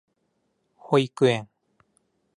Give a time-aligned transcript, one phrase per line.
[0.77, 1.47] 保育園